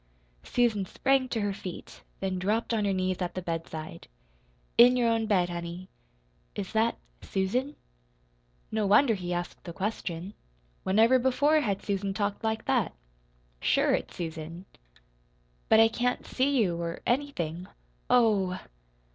Susan 0.41 0.83
sprang 0.83 1.29
to 1.29 1.41
her 1.41 1.53
feet, 1.53 2.01
then 2.21 2.39
dropped 2.39 2.73
on 2.73 2.85
her 2.85 2.91
knees 2.91 3.17
at 3.21 3.35
the 3.35 3.39
bedside. 3.43 4.07
"In 4.75 4.97
your 4.97 5.07
own 5.07 5.27
bed 5.27 5.49
honey." 5.51 5.89
"Is 6.55 6.71
that 6.73 6.97
Susan?" 7.21 7.75
No 8.71 8.87
wonder 8.87 9.13
he 9.13 9.31
asked 9.31 9.63
the 9.63 9.73
question. 9.73 10.33
Whenever 10.81 11.19
before 11.19 11.61
had 11.61 11.83
Susan 11.83 12.15
talked 12.15 12.43
like 12.43 12.65
that? 12.65 12.93
"Sure 13.59 13.93
it's 13.93 14.15
Susan." 14.15 14.65
"But 15.69 15.79
I 15.79 15.87
can't 15.87 16.25
see 16.25 16.57
you 16.57 16.81
or 16.81 17.03
anything. 17.05 17.67
Oh 18.09 18.55
h!" 18.55 18.61